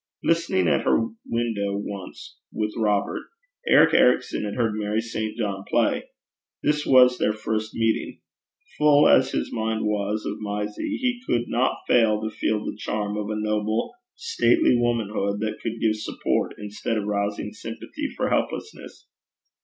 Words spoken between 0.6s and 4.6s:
at her window once with Robert, Eric Ericson had